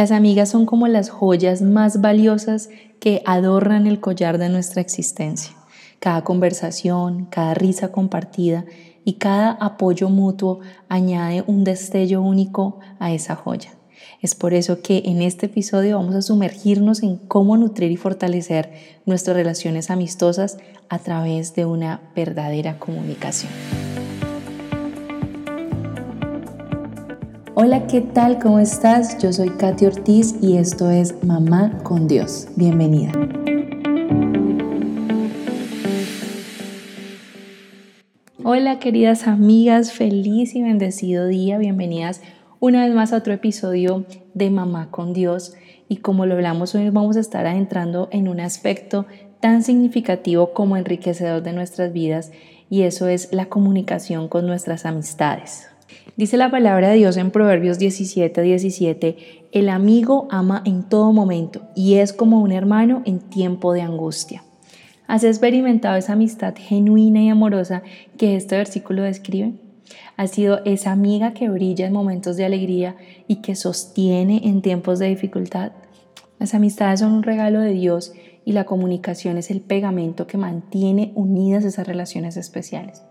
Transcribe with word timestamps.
Las 0.00 0.12
amigas 0.12 0.48
son 0.48 0.64
como 0.64 0.88
las 0.88 1.10
joyas 1.10 1.60
más 1.60 2.00
valiosas 2.00 2.70
que 3.00 3.20
adornan 3.26 3.86
el 3.86 4.00
collar 4.00 4.38
de 4.38 4.48
nuestra 4.48 4.80
existencia. 4.80 5.54
Cada 5.98 6.24
conversación, 6.24 7.26
cada 7.26 7.52
risa 7.52 7.92
compartida 7.92 8.64
y 9.04 9.18
cada 9.18 9.50
apoyo 9.50 10.08
mutuo 10.08 10.60
añade 10.88 11.44
un 11.46 11.64
destello 11.64 12.22
único 12.22 12.80
a 12.98 13.12
esa 13.12 13.36
joya. 13.36 13.72
Es 14.22 14.34
por 14.34 14.54
eso 14.54 14.80
que 14.80 15.02
en 15.04 15.20
este 15.20 15.44
episodio 15.44 15.98
vamos 15.98 16.14
a 16.14 16.22
sumergirnos 16.22 17.02
en 17.02 17.18
cómo 17.18 17.58
nutrir 17.58 17.92
y 17.92 17.98
fortalecer 17.98 18.72
nuestras 19.04 19.36
relaciones 19.36 19.90
amistosas 19.90 20.56
a 20.88 20.98
través 20.98 21.54
de 21.54 21.66
una 21.66 22.00
verdadera 22.16 22.78
comunicación. 22.78 23.52
Hola, 27.62 27.86
¿qué 27.86 28.00
tal? 28.00 28.38
¿Cómo 28.38 28.58
estás? 28.58 29.18
Yo 29.18 29.34
soy 29.34 29.50
Katy 29.50 29.84
Ortiz 29.84 30.34
y 30.40 30.56
esto 30.56 30.90
es 30.90 31.22
Mamá 31.22 31.76
con 31.82 32.08
Dios. 32.08 32.48
Bienvenida. 32.56 33.12
Hola 38.42 38.78
queridas 38.78 39.26
amigas, 39.26 39.92
feliz 39.92 40.54
y 40.54 40.62
bendecido 40.62 41.26
día. 41.26 41.58
Bienvenidas 41.58 42.22
una 42.60 42.86
vez 42.86 42.94
más 42.94 43.12
a 43.12 43.18
otro 43.18 43.34
episodio 43.34 44.06
de 44.32 44.48
Mamá 44.48 44.90
con 44.90 45.12
Dios. 45.12 45.52
Y 45.86 45.98
como 45.98 46.24
lo 46.24 46.36
hablamos 46.36 46.74
hoy, 46.74 46.88
vamos 46.88 47.18
a 47.18 47.20
estar 47.20 47.46
adentrando 47.46 48.08
en 48.10 48.28
un 48.28 48.40
aspecto 48.40 49.04
tan 49.40 49.62
significativo 49.62 50.54
como 50.54 50.78
enriquecedor 50.78 51.42
de 51.42 51.52
nuestras 51.52 51.92
vidas 51.92 52.32
y 52.70 52.84
eso 52.84 53.06
es 53.08 53.28
la 53.34 53.50
comunicación 53.50 54.28
con 54.28 54.46
nuestras 54.46 54.86
amistades. 54.86 55.66
Dice 56.16 56.36
la 56.36 56.50
palabra 56.50 56.90
de 56.90 56.96
Dios 56.96 57.16
en 57.16 57.30
Proverbios 57.30 57.78
17, 57.78 58.42
17, 58.42 59.16
el 59.52 59.68
amigo 59.68 60.28
ama 60.30 60.62
en 60.66 60.82
todo 60.82 61.12
momento 61.12 61.62
y 61.74 61.94
es 61.94 62.12
como 62.12 62.40
un 62.40 62.52
hermano 62.52 63.02
en 63.06 63.20
tiempo 63.20 63.72
de 63.72 63.82
angustia. 63.82 64.44
¿Has 65.06 65.24
experimentado 65.24 65.96
esa 65.96 66.12
amistad 66.12 66.54
genuina 66.56 67.22
y 67.22 67.30
amorosa 67.30 67.82
que 68.16 68.36
este 68.36 68.56
versículo 68.56 69.02
describe? 69.02 69.54
Ha 70.16 70.26
sido 70.26 70.60
esa 70.64 70.92
amiga 70.92 71.32
que 71.32 71.48
brilla 71.48 71.86
en 71.86 71.92
momentos 71.92 72.36
de 72.36 72.44
alegría 72.44 72.96
y 73.26 73.36
que 73.36 73.56
sostiene 73.56 74.42
en 74.44 74.62
tiempos 74.62 74.98
de 74.98 75.08
dificultad. 75.08 75.72
Las 76.38 76.54
amistades 76.54 77.00
son 77.00 77.12
un 77.12 77.22
regalo 77.22 77.60
de 77.60 77.72
Dios 77.72 78.12
y 78.44 78.52
la 78.52 78.64
comunicación 78.64 79.36
es 79.36 79.50
el 79.50 79.60
pegamento 79.60 80.26
que 80.26 80.38
mantiene 80.38 81.12
unidas 81.14 81.64
esas 81.64 81.86
relaciones 81.86 82.36
especiales. 82.36 83.02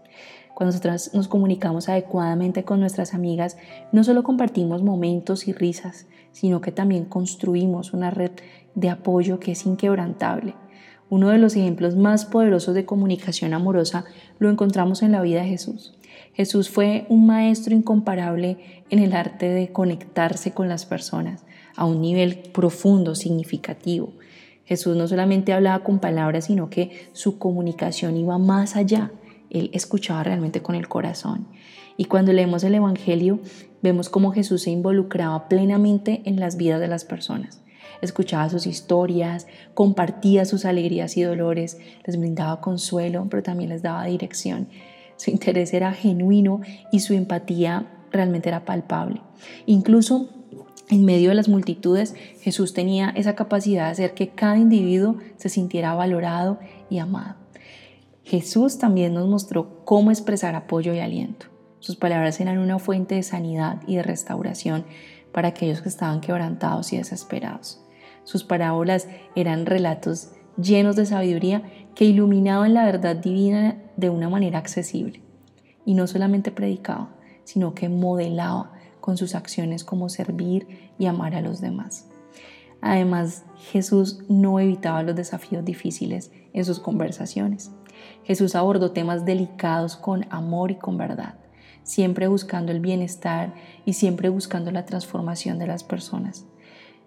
Cuando 0.59 0.77
nos 1.13 1.29
comunicamos 1.29 1.87
adecuadamente 1.87 2.65
con 2.65 2.81
nuestras 2.81 3.13
amigas, 3.13 3.55
no 3.93 4.03
solo 4.03 4.23
compartimos 4.23 4.83
momentos 4.83 5.47
y 5.47 5.53
risas, 5.53 6.05
sino 6.33 6.59
que 6.59 6.73
también 6.73 7.05
construimos 7.05 7.93
una 7.93 8.11
red 8.11 8.31
de 8.75 8.89
apoyo 8.89 9.39
que 9.39 9.53
es 9.53 9.65
inquebrantable. 9.65 10.55
Uno 11.09 11.29
de 11.29 11.37
los 11.37 11.55
ejemplos 11.55 11.95
más 11.95 12.25
poderosos 12.25 12.75
de 12.75 12.83
comunicación 12.83 13.53
amorosa 13.53 14.03
lo 14.37 14.49
encontramos 14.49 15.01
en 15.01 15.13
la 15.13 15.21
vida 15.21 15.43
de 15.43 15.47
Jesús. 15.47 15.97
Jesús 16.33 16.69
fue 16.69 17.05
un 17.07 17.25
maestro 17.25 17.73
incomparable 17.73 18.83
en 18.89 18.99
el 18.99 19.13
arte 19.13 19.47
de 19.47 19.71
conectarse 19.71 20.51
con 20.51 20.67
las 20.67 20.85
personas 20.85 21.45
a 21.77 21.85
un 21.85 22.01
nivel 22.01 22.37
profundo, 22.51 23.15
significativo. 23.15 24.11
Jesús 24.65 24.97
no 24.97 25.07
solamente 25.07 25.53
hablaba 25.53 25.85
con 25.85 25.99
palabras, 25.99 26.47
sino 26.47 26.69
que 26.69 27.07
su 27.13 27.39
comunicación 27.39 28.17
iba 28.17 28.37
más 28.37 28.75
allá 28.75 29.13
él 29.49 29.69
escuchaba 29.73 30.23
realmente 30.23 30.61
con 30.61 30.75
el 30.75 30.87
corazón. 30.87 31.47
Y 31.97 32.05
cuando 32.05 32.31
leemos 32.31 32.63
el 32.63 32.75
Evangelio, 32.75 33.39
vemos 33.81 34.09
cómo 34.09 34.31
Jesús 34.31 34.63
se 34.63 34.71
involucraba 34.71 35.49
plenamente 35.49 36.21
en 36.25 36.39
las 36.39 36.55
vidas 36.55 36.79
de 36.79 36.87
las 36.87 37.03
personas. 37.03 37.61
Escuchaba 38.01 38.49
sus 38.49 38.65
historias, 38.65 39.47
compartía 39.73 40.45
sus 40.45 40.63
alegrías 40.63 41.17
y 41.17 41.23
dolores, 41.23 41.77
les 42.05 42.17
brindaba 42.17 42.61
consuelo, 42.61 43.27
pero 43.29 43.43
también 43.43 43.69
les 43.69 43.81
daba 43.81 44.05
dirección. 44.05 44.69
Su 45.17 45.31
interés 45.31 45.73
era 45.73 45.91
genuino 45.91 46.61
y 46.91 47.01
su 47.01 47.13
empatía 47.13 47.87
realmente 48.11 48.47
era 48.47 48.63
palpable. 48.63 49.21
Incluso 49.65 50.29
en 50.89 51.05
medio 51.05 51.29
de 51.29 51.35
las 51.35 51.49
multitudes, 51.49 52.15
Jesús 52.41 52.73
tenía 52.73 53.09
esa 53.09 53.35
capacidad 53.35 53.85
de 53.85 53.91
hacer 53.91 54.13
que 54.13 54.29
cada 54.29 54.57
individuo 54.57 55.17
se 55.37 55.49
sintiera 55.49 55.93
valorado 55.93 56.59
y 56.89 56.99
amado. 56.99 57.35
Jesús 58.29 58.77
también 58.77 59.15
nos 59.15 59.27
mostró 59.27 59.83
cómo 59.85 60.11
expresar 60.11 60.53
apoyo 60.53 60.93
y 60.93 60.99
aliento. 60.99 61.47
Sus 61.79 61.95
palabras 61.95 62.39
eran 62.39 62.59
una 62.59 62.77
fuente 62.77 63.15
de 63.15 63.23
sanidad 63.23 63.81
y 63.87 63.95
de 63.95 64.03
restauración 64.03 64.85
para 65.31 65.47
aquellos 65.47 65.81
que 65.81 65.89
estaban 65.89 66.21
quebrantados 66.21 66.93
y 66.93 66.97
desesperados. 66.97 67.83
Sus 68.25 68.43
parábolas 68.43 69.07
eran 69.33 69.65
relatos 69.65 70.29
llenos 70.61 70.95
de 70.95 71.07
sabiduría 71.07 71.63
que 71.95 72.05
iluminaban 72.05 72.75
la 72.75 72.85
verdad 72.85 73.15
divina 73.15 73.81
de 73.97 74.11
una 74.11 74.29
manera 74.29 74.59
accesible. 74.59 75.23
Y 75.83 75.95
no 75.95 76.05
solamente 76.05 76.51
predicaba, 76.51 77.09
sino 77.45 77.73
que 77.73 77.89
modelaba 77.89 78.73
con 79.01 79.17
sus 79.17 79.33
acciones 79.33 79.83
cómo 79.83 80.07
servir 80.07 80.91
y 80.99 81.07
amar 81.07 81.33
a 81.33 81.41
los 81.41 81.61
demás. 81.61 82.05
Además, 82.79 83.43
Jesús 83.71 84.19
no 84.29 84.59
evitaba 84.59 85.01
los 85.01 85.15
desafíos 85.15 85.65
difíciles 85.65 86.31
en 86.53 86.63
sus 86.63 86.79
conversaciones. 86.79 87.71
Jesús 88.23 88.55
abordó 88.55 88.91
temas 88.91 89.25
delicados 89.25 89.95
con 89.95 90.25
amor 90.29 90.71
y 90.71 90.75
con 90.75 90.97
verdad, 90.97 91.35
siempre 91.83 92.27
buscando 92.27 92.71
el 92.71 92.79
bienestar 92.79 93.53
y 93.85 93.93
siempre 93.93 94.29
buscando 94.29 94.71
la 94.71 94.85
transformación 94.85 95.59
de 95.59 95.67
las 95.67 95.83
personas. 95.83 96.45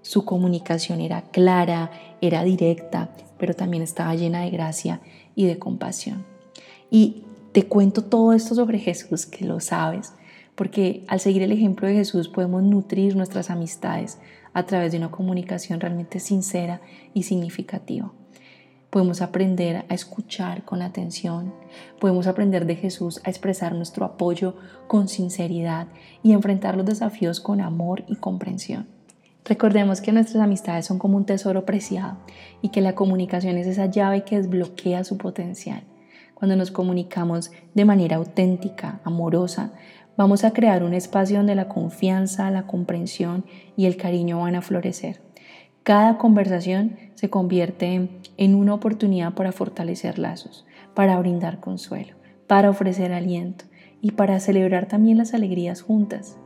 Su 0.03 0.25
comunicación 0.25 1.01
era 1.01 1.22
clara, 1.22 1.91
era 2.21 2.43
directa, 2.43 3.11
pero 3.39 3.55
también 3.55 3.83
estaba 3.83 4.15
llena 4.15 4.41
de 4.43 4.51
gracia 4.51 5.01
y 5.37 5.47
de 5.47 5.59
compasión. 5.59 6.25
Y 6.91 7.22
te 7.53 7.67
cuento 7.67 8.03
todo 8.05 8.33
esto 8.33 8.55
sobre 8.55 8.78
Jesús, 8.78 9.27
que 9.27 9.45
lo 9.45 9.61
sabes, 9.61 10.15
porque 10.55 11.05
al 11.06 11.21
seguir 11.21 11.43
el 11.43 11.53
ejemplo 11.53 11.87
de 11.87 11.95
Jesús 11.95 12.28
podemos 12.28 12.62
nutrir 12.62 13.15
nuestras 13.17 13.51
amistades 13.51 14.19
a 14.53 14.65
través 14.65 14.93
de 14.93 14.99
una 14.99 15.11
comunicación 15.11 15.81
realmente 15.81 16.21
sincera 16.21 16.81
y 17.15 17.22
significativa. 17.22 18.12
Podemos 18.92 19.22
aprender 19.22 19.86
a 19.88 19.94
escuchar 19.94 20.66
con 20.66 20.82
atención, 20.82 21.54
podemos 21.98 22.26
aprender 22.26 22.66
de 22.66 22.76
Jesús 22.76 23.22
a 23.25 23.30
expresar 23.30 23.75
nuestro 23.75 24.04
apoyo 24.04 24.54
con 24.86 25.08
sinceridad 25.08 25.86
y 26.22 26.32
enfrentar 26.32 26.76
los 26.76 26.84
desafíos 26.84 27.41
con 27.41 27.62
amor 27.62 28.04
y 28.06 28.16
comprensión. 28.16 28.86
Recordemos 29.47 30.03
que 30.03 30.12
nuestras 30.12 30.42
amistades 30.42 30.84
son 30.84 30.98
como 30.98 31.16
un 31.16 31.25
tesoro 31.25 31.64
preciado 31.64 32.19
y 32.60 32.69
que 32.69 32.82
la 32.82 32.94
comunicación 32.94 33.56
es 33.56 33.66
esa 33.66 33.86
llave 33.86 34.25
que 34.25 34.36
desbloquea 34.36 35.04
su 35.04 35.16
potencial. 35.16 35.84
Cuando 36.34 36.54
nos 36.54 36.70
comunicamos 36.70 37.50
de 37.72 37.86
manera 37.86 38.16
auténtica, 38.16 39.00
amorosa, 39.04 39.72
vamos 40.19 40.44
a 40.44 40.53
crear 40.53 40.84
un 40.84 40.92
espacio 40.92 41.38
donde 41.38 41.54
la 41.54 41.66
confianza, 41.66 42.50
la 42.50 42.66
comprensión 42.66 43.47
y 43.74 43.86
el 43.86 43.97
cariño 43.97 44.41
van 44.41 44.54
a 44.54 44.60
florecer. 44.60 45.31
Cada 45.82 46.16
conversación 46.16 46.97
se 47.15 47.28
convierte 47.28 48.09
en 48.37 48.54
una 48.54 48.72
oportunidad 48.72 49.34
para 49.34 49.50
fortalecer 49.50 50.16
lazos, 50.16 50.65
para 50.94 51.19
brindar 51.19 51.59
consuelo, 51.59 52.15
para 52.47 52.70
ofrecer 52.70 53.12
aliento 53.12 53.65
y 54.00 54.12
para 54.12 54.38
celebrar 54.38 54.87
también 54.87 55.19
las 55.19 55.34
alegrías 55.34 55.82
juntas. 55.82 56.37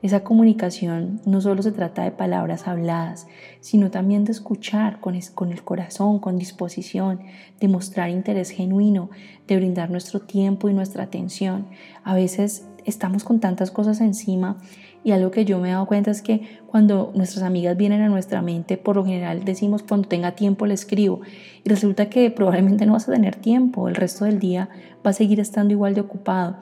Esa 0.00 0.22
comunicación 0.22 1.20
no 1.26 1.40
solo 1.40 1.60
se 1.62 1.72
trata 1.72 2.04
de 2.04 2.12
palabras 2.12 2.68
habladas, 2.68 3.26
sino 3.58 3.90
también 3.90 4.24
de 4.24 4.30
escuchar 4.30 5.00
con, 5.00 5.16
el 5.16 5.64
corazón, 5.64 6.20
con 6.20 6.38
disposición, 6.38 7.22
de 7.58 7.66
mostrar 7.66 8.10
interés 8.10 8.50
genuino, 8.50 9.10
de 9.48 9.56
brindar 9.56 9.90
nuestro 9.90 10.20
tiempo 10.20 10.68
y 10.68 10.72
nuestra 10.72 11.02
atención. 11.02 11.66
A 12.04 12.14
veces 12.14 12.68
estamos 12.84 13.24
con 13.24 13.40
tantas 13.40 13.72
cosas 13.72 14.00
encima 14.00 14.58
y 15.04 15.12
algo 15.12 15.30
que 15.30 15.44
yo 15.44 15.58
me 15.58 15.68
he 15.68 15.72
dado 15.72 15.86
cuenta 15.86 16.10
es 16.10 16.22
que 16.22 16.58
cuando 16.66 17.12
nuestras 17.14 17.42
amigas 17.44 17.76
vienen 17.76 18.02
a 18.02 18.08
nuestra 18.08 18.42
mente, 18.42 18.76
por 18.76 18.96
lo 18.96 19.04
general 19.04 19.44
decimos 19.44 19.82
cuando 19.82 20.08
tenga 20.08 20.32
tiempo 20.32 20.66
le 20.66 20.74
escribo. 20.74 21.20
Y 21.64 21.68
resulta 21.68 22.10
que 22.10 22.30
probablemente 22.30 22.84
no 22.84 22.92
vas 22.92 23.08
a 23.08 23.12
tener 23.12 23.36
tiempo, 23.36 23.88
el 23.88 23.94
resto 23.94 24.24
del 24.24 24.38
día 24.38 24.68
va 25.06 25.10
a 25.10 25.14
seguir 25.14 25.40
estando 25.40 25.72
igual 25.72 25.94
de 25.94 26.00
ocupado. 26.00 26.56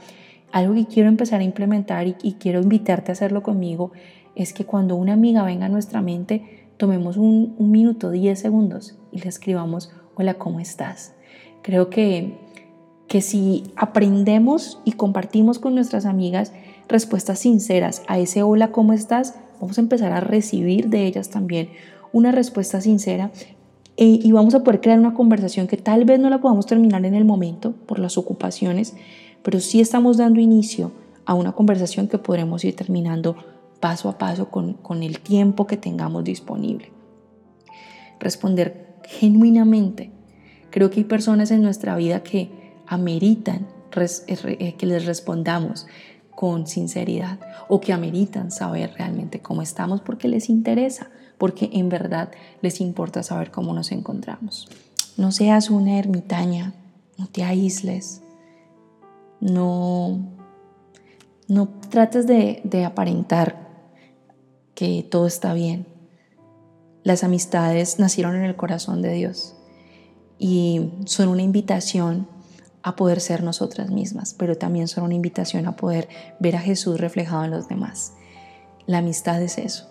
Algo 0.52 0.74
que 0.74 0.86
quiero 0.86 1.08
empezar 1.08 1.40
a 1.40 1.44
implementar 1.44 2.06
y, 2.06 2.32
quiero 2.34 2.60
invitarte 2.60 3.10
a 3.10 3.14
hacerlo 3.14 3.42
conmigo 3.42 3.92
es 4.34 4.52
que 4.52 4.64
cuando 4.64 4.96
una 4.96 5.14
amiga 5.14 5.42
venga 5.42 5.66
a 5.66 5.70
nuestra 5.70 6.02
mente, 6.02 6.68
tomemos 6.76 7.16
un, 7.16 7.54
un 7.58 7.70
minuto, 7.70 8.10
10 8.10 8.38
segundos 8.38 8.98
y 9.10 9.20
le 9.20 9.28
escribamos, 9.28 9.90
hola, 10.14 10.34
¿cómo 10.34 10.60
estás? 10.60 11.14
Creo 11.62 11.90
que, 11.90 12.38
que 13.08 13.22
si 13.22 13.64
aprendemos 13.76 14.80
y 14.84 14.92
compartimos 14.92 15.58
con 15.58 15.74
nuestras 15.74 16.06
amigas, 16.06 16.52
respuestas 16.88 17.40
sinceras 17.40 18.02
a 18.08 18.18
ese 18.18 18.42
hola, 18.42 18.72
¿cómo 18.72 18.92
estás? 18.92 19.34
Vamos 19.60 19.78
a 19.78 19.80
empezar 19.80 20.12
a 20.12 20.20
recibir 20.20 20.88
de 20.88 21.06
ellas 21.06 21.30
también 21.30 21.70
una 22.12 22.32
respuesta 22.32 22.80
sincera 22.80 23.30
eh, 23.96 24.20
y 24.22 24.32
vamos 24.32 24.54
a 24.54 24.62
poder 24.62 24.80
crear 24.80 24.98
una 24.98 25.14
conversación 25.14 25.66
que 25.66 25.76
tal 25.76 26.04
vez 26.04 26.20
no 26.20 26.30
la 26.30 26.40
podamos 26.40 26.66
terminar 26.66 27.04
en 27.04 27.14
el 27.14 27.24
momento 27.24 27.72
por 27.72 27.98
las 27.98 28.18
ocupaciones, 28.18 28.94
pero 29.42 29.60
sí 29.60 29.80
estamos 29.80 30.18
dando 30.18 30.40
inicio 30.40 30.92
a 31.24 31.34
una 31.34 31.52
conversación 31.52 32.08
que 32.08 32.18
podremos 32.18 32.64
ir 32.64 32.76
terminando 32.76 33.36
paso 33.80 34.08
a 34.08 34.18
paso 34.18 34.50
con, 34.50 34.74
con 34.74 35.02
el 35.02 35.20
tiempo 35.20 35.66
que 35.66 35.76
tengamos 35.76 36.24
disponible. 36.24 36.92
Responder 38.20 38.86
genuinamente. 39.04 40.10
Creo 40.70 40.90
que 40.90 41.00
hay 41.00 41.04
personas 41.04 41.50
en 41.50 41.62
nuestra 41.62 41.96
vida 41.96 42.22
que 42.22 42.50
ameritan 42.86 43.66
eh, 43.96 44.74
que 44.76 44.86
les 44.86 45.06
respondamos 45.06 45.86
con 46.36 46.66
sinceridad 46.66 47.40
o 47.66 47.80
que 47.80 47.92
ameritan 47.92 48.52
saber 48.52 48.92
realmente 48.96 49.40
cómo 49.40 49.62
estamos 49.62 50.02
porque 50.02 50.28
les 50.28 50.48
interesa, 50.48 51.10
porque 51.38 51.70
en 51.72 51.88
verdad 51.88 52.30
les 52.60 52.80
importa 52.80 53.24
saber 53.24 53.50
cómo 53.50 53.72
nos 53.72 53.90
encontramos. 53.90 54.68
No 55.16 55.32
seas 55.32 55.70
una 55.70 55.98
ermitaña, 55.98 56.74
no 57.16 57.26
te 57.26 57.42
aísles, 57.42 58.22
no, 59.40 60.20
no 61.48 61.68
trates 61.88 62.26
de, 62.26 62.60
de 62.64 62.84
aparentar 62.84 63.66
que 64.74 65.06
todo 65.10 65.26
está 65.26 65.54
bien. 65.54 65.86
Las 67.02 67.24
amistades 67.24 67.98
nacieron 67.98 68.36
en 68.36 68.44
el 68.44 68.56
corazón 68.56 69.00
de 69.00 69.14
Dios 69.14 69.56
y 70.38 70.90
son 71.06 71.28
una 71.28 71.42
invitación 71.42 72.28
a 72.86 72.94
poder 72.94 73.20
ser 73.20 73.42
nosotras 73.42 73.90
mismas, 73.90 74.32
pero 74.32 74.56
también 74.56 74.86
son 74.86 75.02
una 75.02 75.14
invitación 75.14 75.66
a 75.66 75.74
poder 75.74 76.08
ver 76.38 76.54
a 76.54 76.60
Jesús 76.60 77.00
reflejado 77.00 77.42
en 77.42 77.50
los 77.50 77.66
demás. 77.66 78.12
La 78.86 78.98
amistad 78.98 79.42
es 79.42 79.58
eso. 79.58 79.88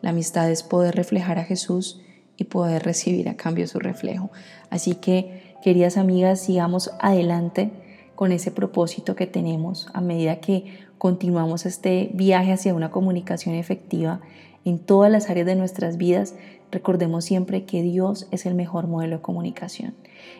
La 0.00 0.10
amistad 0.10 0.50
es 0.50 0.62
poder 0.62 0.94
reflejar 0.94 1.38
a 1.38 1.44
Jesús 1.44 2.00
y 2.38 2.44
poder 2.44 2.84
recibir 2.84 3.28
a 3.28 3.36
cambio 3.36 3.68
su 3.68 3.78
reflejo. 3.80 4.30
Así 4.70 4.94
que, 4.94 5.56
queridas 5.62 5.98
amigas, 5.98 6.40
sigamos 6.40 6.90
adelante 7.00 7.70
con 8.14 8.32
ese 8.32 8.50
propósito 8.50 9.14
que 9.14 9.26
tenemos 9.26 9.88
a 9.92 10.00
medida 10.00 10.40
que 10.40 10.88
continuamos 10.96 11.66
este 11.66 12.08
viaje 12.14 12.54
hacia 12.54 12.72
una 12.72 12.90
comunicación 12.90 13.56
efectiva 13.56 14.22
en 14.68 14.78
todas 14.78 15.10
las 15.10 15.30
áreas 15.30 15.46
de 15.46 15.56
nuestras 15.56 15.96
vidas. 15.96 16.34
Recordemos 16.70 17.24
siempre 17.24 17.64
que 17.64 17.82
Dios 17.82 18.28
es 18.30 18.46
el 18.46 18.54
mejor 18.54 18.86
modelo 18.86 19.16
de 19.16 19.22
comunicación. 19.22 19.94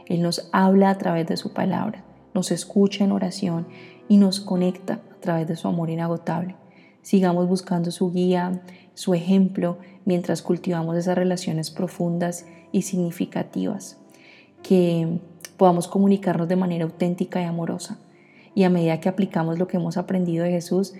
Él 0.06 0.22
nos 0.22 0.48
habla 0.52 0.90
a 0.90 0.98
través 0.98 1.26
de 1.26 1.36
su 1.36 1.52
palabra, 1.52 2.04
nos 2.34 2.50
escucha 2.50 3.04
en 3.04 3.12
oración 3.12 3.66
y 4.08 4.18
nos 4.18 4.40
conecta 4.40 5.00
a 5.16 5.20
través 5.20 5.48
de 5.48 5.56
su 5.56 5.68
amor 5.68 5.90
inagotable. 5.90 6.56
Sigamos 7.02 7.48
buscando 7.48 7.90
su 7.90 8.12
guía, 8.12 8.62
su 8.94 9.14
ejemplo, 9.14 9.78
mientras 10.04 10.42
cultivamos 10.42 10.96
esas 10.96 11.16
relaciones 11.16 11.70
profundas 11.70 12.46
y 12.72 12.82
significativas. 12.82 13.98
Que 14.62 15.20
podamos 15.56 15.88
comunicarnos 15.88 16.48
de 16.48 16.56
manera 16.56 16.84
auténtica 16.84 17.40
y 17.40 17.44
amorosa. 17.44 17.98
Y 18.54 18.64
a 18.64 18.70
medida 18.70 19.00
que 19.00 19.08
aplicamos 19.08 19.58
lo 19.58 19.68
que 19.68 19.76
hemos 19.76 19.96
aprendido 19.96 20.44
de 20.44 20.50
Jesús, 20.50 20.94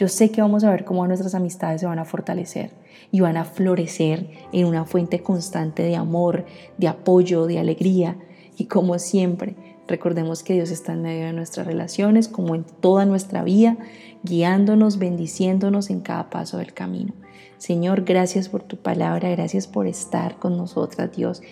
yo 0.00 0.08
sé 0.08 0.30
que 0.30 0.40
vamos 0.40 0.64
a 0.64 0.70
ver 0.70 0.86
cómo 0.86 1.06
nuestras 1.06 1.34
amistades 1.34 1.82
se 1.82 1.86
van 1.86 1.98
a 1.98 2.06
fortalecer 2.06 2.70
y 3.12 3.20
van 3.20 3.36
a 3.36 3.44
florecer 3.44 4.30
en 4.50 4.64
una 4.64 4.86
fuente 4.86 5.22
constante 5.22 5.82
de 5.82 5.94
amor, 5.94 6.46
de 6.78 6.88
apoyo, 6.88 7.44
de 7.44 7.58
alegría. 7.58 8.16
Y 8.56 8.64
como 8.64 8.98
siempre, 8.98 9.56
recordemos 9.86 10.42
que 10.42 10.54
Dios 10.54 10.70
está 10.70 10.94
en 10.94 11.02
medio 11.02 11.26
de 11.26 11.34
nuestras 11.34 11.66
relaciones, 11.66 12.28
como 12.28 12.54
en 12.54 12.64
toda 12.64 13.04
nuestra 13.04 13.44
vida, 13.44 13.76
guiándonos, 14.22 14.98
bendiciéndonos 14.98 15.90
en 15.90 16.00
cada 16.00 16.30
paso 16.30 16.56
del 16.56 16.72
camino. 16.72 17.12
Señor, 17.58 18.04
gracias 18.04 18.48
por 18.48 18.62
tu 18.62 18.78
palabra, 18.78 19.28
gracias 19.28 19.66
por 19.66 19.86
estar 19.86 20.38
con 20.38 20.56
nosotras, 20.56 21.14
Dios. 21.14 21.42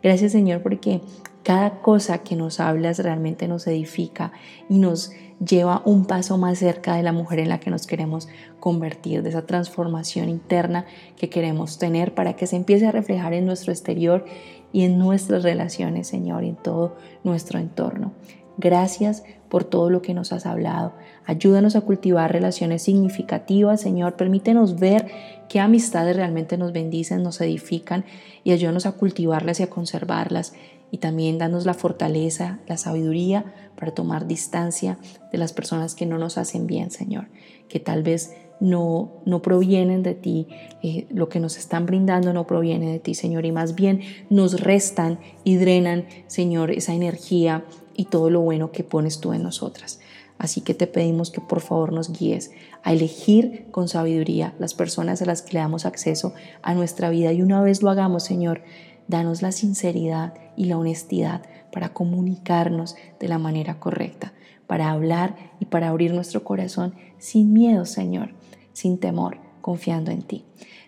Gracias, 0.00 0.30
Señor, 0.30 0.62
porque 0.62 1.00
cada 1.42 1.80
cosa 1.80 2.18
que 2.18 2.36
nos 2.36 2.60
hablas 2.60 3.00
realmente 3.00 3.48
nos 3.48 3.66
edifica 3.66 4.30
y 4.68 4.78
nos 4.78 5.10
lleva 5.44 5.82
un 5.84 6.06
paso 6.06 6.38
más 6.38 6.58
cerca 6.58 6.96
de 6.96 7.02
la 7.02 7.12
mujer 7.12 7.38
en 7.40 7.48
la 7.48 7.60
que 7.60 7.70
nos 7.70 7.86
queremos 7.86 8.28
convertir, 8.60 9.22
de 9.22 9.30
esa 9.30 9.46
transformación 9.46 10.28
interna 10.28 10.86
que 11.16 11.28
queremos 11.28 11.78
tener 11.78 12.14
para 12.14 12.34
que 12.34 12.46
se 12.46 12.56
empiece 12.56 12.86
a 12.86 12.92
reflejar 12.92 13.34
en 13.34 13.46
nuestro 13.46 13.72
exterior 13.72 14.24
y 14.72 14.84
en 14.84 14.98
nuestras 14.98 15.42
relaciones, 15.42 16.08
Señor, 16.08 16.44
y 16.44 16.50
en 16.50 16.56
todo 16.56 16.96
nuestro 17.24 17.58
entorno. 17.58 18.12
Gracias 18.58 19.22
por 19.48 19.64
todo 19.64 19.90
lo 19.90 20.02
que 20.02 20.14
nos 20.14 20.32
has 20.32 20.46
hablado. 20.46 20.92
Ayúdanos 21.24 21.76
a 21.76 21.82
cultivar 21.82 22.32
relaciones 22.32 22.82
significativas, 22.82 23.80
Señor. 23.80 24.14
Permítenos 24.14 24.78
ver 24.78 25.06
qué 25.48 25.60
amistades 25.60 26.16
realmente 26.16 26.56
nos 26.56 26.72
bendicen, 26.72 27.22
nos 27.22 27.40
edifican 27.40 28.04
y 28.44 28.52
ayúdanos 28.52 28.86
a 28.86 28.92
cultivarlas 28.92 29.60
y 29.60 29.64
a 29.64 29.70
conservarlas 29.70 30.54
y 30.90 30.98
también 30.98 31.38
danos 31.38 31.66
la 31.66 31.74
fortaleza, 31.74 32.60
la 32.66 32.76
sabiduría 32.76 33.44
para 33.76 33.92
tomar 33.92 34.26
distancia 34.26 34.98
de 35.32 35.38
las 35.38 35.52
personas 35.52 35.94
que 35.94 36.06
no 36.06 36.16
nos 36.16 36.38
hacen 36.38 36.66
bien, 36.66 36.90
Señor, 36.90 37.26
que 37.68 37.80
tal 37.80 38.02
vez 38.02 38.34
no, 38.60 39.12
no 39.24 39.42
provienen 39.42 40.02
de 40.02 40.14
ti, 40.14 40.48
eh, 40.82 41.06
lo 41.10 41.28
que 41.28 41.40
nos 41.40 41.56
están 41.56 41.86
brindando 41.86 42.32
no 42.32 42.46
proviene 42.46 42.90
de 42.90 42.98
ti, 42.98 43.14
Señor, 43.14 43.44
y 43.44 43.52
más 43.52 43.74
bien 43.74 44.00
nos 44.30 44.60
restan 44.60 45.18
y 45.44 45.56
drenan, 45.56 46.06
Señor, 46.26 46.70
esa 46.70 46.94
energía 46.94 47.64
y 47.94 48.06
todo 48.06 48.30
lo 48.30 48.40
bueno 48.40 48.72
que 48.72 48.84
pones 48.84 49.20
tú 49.20 49.32
en 49.32 49.42
nosotras. 49.42 50.00
Así 50.38 50.60
que 50.60 50.74
te 50.74 50.86
pedimos 50.86 51.30
que 51.30 51.40
por 51.40 51.60
favor 51.60 51.92
nos 51.92 52.12
guíes 52.12 52.50
a 52.82 52.92
elegir 52.92 53.66
con 53.70 53.88
sabiduría 53.88 54.54
las 54.58 54.74
personas 54.74 55.22
a 55.22 55.26
las 55.26 55.40
que 55.40 55.54
le 55.54 55.60
damos 55.60 55.86
acceso 55.86 56.34
a 56.62 56.74
nuestra 56.74 57.08
vida 57.08 57.32
y 57.32 57.40
una 57.40 57.62
vez 57.62 57.82
lo 57.82 57.88
hagamos, 57.88 58.24
Señor, 58.24 58.60
Danos 59.08 59.40
la 59.40 59.52
sinceridad 59.52 60.34
y 60.56 60.64
la 60.64 60.78
honestidad 60.78 61.42
para 61.72 61.90
comunicarnos 61.90 62.96
de 63.20 63.28
la 63.28 63.38
manera 63.38 63.78
correcta, 63.78 64.32
para 64.66 64.90
hablar 64.90 65.36
y 65.60 65.66
para 65.66 65.88
abrir 65.88 66.12
nuestro 66.12 66.44
corazón 66.44 66.94
sin 67.18 67.52
miedo, 67.52 67.84
Señor, 67.84 68.30
sin 68.72 68.98
temor, 68.98 69.38
confiando 69.60 70.10
en 70.10 70.22
ti. 70.22 70.44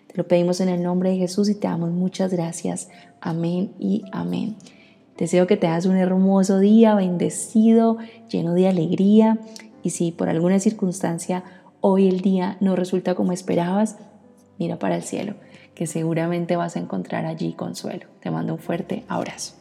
Te 0.07 0.17
lo 0.17 0.27
pedimos 0.27 0.59
en 0.61 0.69
el 0.69 0.81
nombre 0.81 1.11
de 1.11 1.17
Jesús 1.17 1.49
y 1.49 1.55
te 1.55 1.67
damos 1.67 1.91
muchas 1.91 2.31
gracias. 2.31 2.89
Amén 3.21 3.73
y 3.79 4.03
amén. 4.11 4.55
Deseo 5.17 5.47
que 5.47 5.57
te 5.57 5.67
hagas 5.67 5.85
un 5.85 5.97
hermoso 5.97 6.59
día, 6.59 6.95
bendecido, 6.95 7.97
lleno 8.29 8.53
de 8.53 8.67
alegría. 8.67 9.37
Y 9.83 9.91
si 9.91 10.11
por 10.11 10.29
alguna 10.29 10.59
circunstancia 10.59 11.43
hoy 11.81 12.07
el 12.07 12.21
día 12.21 12.57
no 12.61 12.75
resulta 12.75 13.15
como 13.15 13.33
esperabas, 13.33 13.97
mira 14.57 14.79
para 14.79 14.95
el 14.95 15.03
cielo 15.03 15.35
que 15.75 15.87
seguramente 15.87 16.55
vas 16.55 16.75
a 16.75 16.79
encontrar 16.79 17.25
allí 17.25 17.53
consuelo. 17.53 18.07
Te 18.19 18.31
mando 18.31 18.53
un 18.53 18.59
fuerte 18.59 19.05
abrazo. 19.07 19.58